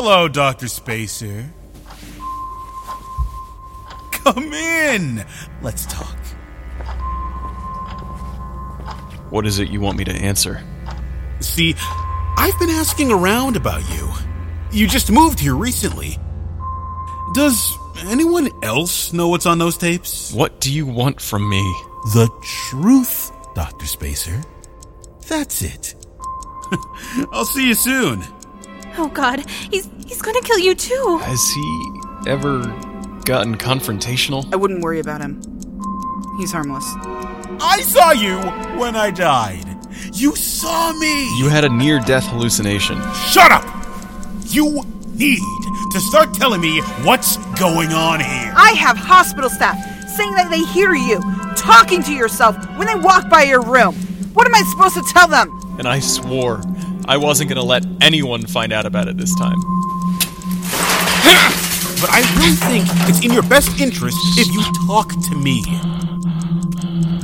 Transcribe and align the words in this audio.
Hello, 0.00 0.28
Dr. 0.28 0.68
Spacer. 0.68 1.50
Come 4.12 4.52
in. 4.52 5.26
Let's 5.60 5.86
talk. 5.86 6.16
What 9.30 9.44
is 9.44 9.58
it 9.58 9.70
you 9.70 9.80
want 9.80 9.98
me 9.98 10.04
to 10.04 10.12
answer? 10.12 10.62
See, 11.40 11.74
I've 12.36 12.56
been 12.60 12.70
asking 12.70 13.10
around 13.10 13.56
about 13.56 13.82
you. 13.90 14.08
You 14.70 14.86
just 14.86 15.10
moved 15.10 15.40
here 15.40 15.56
recently. 15.56 16.16
Does 17.34 17.76
anyone 18.06 18.50
else 18.62 19.12
know 19.12 19.26
what's 19.26 19.46
on 19.46 19.58
those 19.58 19.76
tapes? 19.76 20.32
What 20.32 20.60
do 20.60 20.72
you 20.72 20.86
want 20.86 21.20
from 21.20 21.50
me? 21.50 21.62
The 22.14 22.30
truth, 22.70 23.32
Dr. 23.56 23.86
Spacer. 23.86 24.42
That's 25.26 25.60
it. 25.60 25.96
I'll 27.32 27.44
see 27.44 27.66
you 27.66 27.74
soon. 27.74 28.22
Oh 29.00 29.06
god, 29.14 29.48
he's 29.70 29.88
he's 30.06 30.20
gonna 30.20 30.40
kill 30.40 30.58
you 30.58 30.74
too. 30.74 31.20
Has 31.22 31.40
he 31.50 32.30
ever 32.30 32.62
gotten 33.24 33.56
confrontational? 33.56 34.52
I 34.52 34.56
wouldn't 34.56 34.82
worry 34.82 34.98
about 34.98 35.20
him. 35.20 35.40
He's 36.36 36.50
harmless. 36.50 36.84
I 37.60 37.80
saw 37.82 38.10
you 38.10 38.38
when 38.76 38.96
I 38.96 39.12
died. 39.12 39.64
You 40.14 40.34
saw 40.34 40.92
me. 40.94 41.38
You 41.38 41.48
had 41.48 41.64
a 41.64 41.68
near 41.68 42.00
death 42.00 42.26
hallucination. 42.26 43.00
Shut 43.30 43.52
up! 43.52 43.64
You 44.46 44.82
need 45.14 45.38
to 45.92 46.00
start 46.00 46.34
telling 46.34 46.60
me 46.60 46.80
what's 47.04 47.36
going 47.58 47.92
on 47.92 48.18
here. 48.18 48.52
I 48.56 48.72
have 48.72 48.96
hospital 48.96 49.48
staff 49.48 49.78
saying 50.08 50.32
that 50.34 50.50
they 50.50 50.64
hear 50.64 50.94
you 50.94 51.20
talking 51.56 52.02
to 52.02 52.12
yourself 52.12 52.56
when 52.76 52.88
they 52.88 52.96
walk 52.96 53.30
by 53.30 53.42
your 53.44 53.62
room. 53.62 53.94
What 54.34 54.48
am 54.48 54.56
I 54.56 54.62
supposed 54.62 54.94
to 54.96 55.04
tell 55.12 55.28
them? 55.28 55.54
And 55.78 55.86
I 55.86 56.00
swore 56.00 56.60
I 57.08 57.16
wasn't 57.16 57.48
to 57.56 57.62
let 57.62 57.86
anyone 58.02 58.46
find 58.46 58.70
out 58.70 58.84
about 58.84 59.08
it 59.08 59.16
this 59.16 59.34
time. 59.36 59.56
But 62.00 62.10
I 62.12 62.20
really 62.38 62.52
think 62.54 62.86
it's 63.08 63.24
in 63.24 63.32
your 63.32 63.42
best 63.42 63.80
interest 63.80 64.16
if 64.38 64.46
you 64.54 64.62
talk 64.86 65.08
to 65.08 65.34
me. 65.34 65.64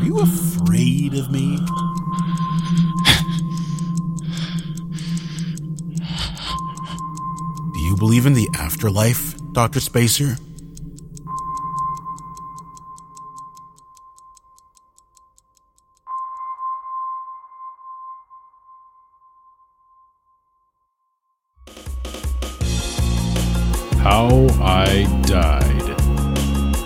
Are 0.00 0.04
you 0.04 0.18
afraid 0.18 1.14
of 1.14 1.30
me? 1.30 1.58
Do 7.72 7.78
you 7.78 7.94
believe 7.96 8.26
in 8.26 8.34
the 8.34 8.48
afterlife, 8.58 9.36
Dr. 9.52 9.78
Spacer? 9.78 10.38
How 24.04 24.28
I 24.60 25.04
Died. 25.22 25.96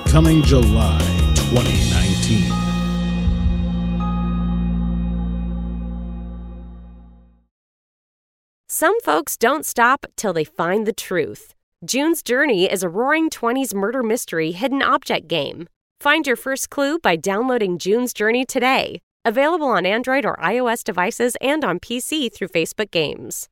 Coming 0.08 0.41
July 0.41 1.00
2019. 1.34 2.44
Some 8.69 9.00
folks 9.00 9.36
don't 9.36 9.66
stop 9.66 10.06
till 10.16 10.33
they 10.33 10.44
find 10.44 10.86
the 10.86 10.92
truth. 10.92 11.55
June's 11.84 12.22
Journey 12.22 12.70
is 12.70 12.84
a 12.84 12.88
roaring 12.88 13.30
20s 13.30 13.75
murder 13.75 14.05
mystery 14.05 14.53
hidden 14.53 14.80
object 14.80 15.27
game. 15.27 15.66
Find 16.00 16.25
your 16.25 16.36
first 16.36 16.70
clue 16.70 17.00
by 17.00 17.16
downloading 17.16 17.78
June's 17.78 18.12
Journey 18.12 18.44
today. 18.44 19.00
Available 19.25 19.66
on 19.66 19.84
Android 19.84 20.25
or 20.25 20.36
iOS 20.36 20.84
devices 20.84 21.34
and 21.41 21.64
on 21.64 21.80
PC 21.80 22.32
through 22.32 22.47
Facebook 22.47 22.92
Games. 22.92 23.48